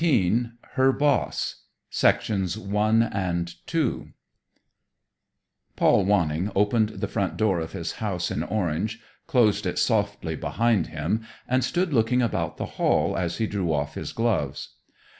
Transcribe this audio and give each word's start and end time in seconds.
Century, 0.01 0.19
May 0.19 0.29
1918 0.97 2.61
Her 3.11 3.45
Boss 3.45 3.59
Paul 5.75 6.05
Wanning 6.05 6.51
opened 6.55 6.89
the 6.89 7.07
front 7.07 7.37
door 7.37 7.59
of 7.59 7.73
his 7.73 7.91
house 7.91 8.31
in 8.31 8.41
Orange, 8.41 8.99
closed 9.27 9.67
it 9.67 9.77
softly 9.77 10.35
behind 10.35 10.87
him, 10.87 11.23
and 11.47 11.63
stood 11.63 11.93
looking 11.93 12.23
about 12.23 12.57
the 12.57 12.65
hall 12.81 13.15
as 13.15 13.37
he 13.37 13.45
drew 13.45 13.71
off 13.71 13.93
his 13.93 14.11
gloves. 14.11 14.69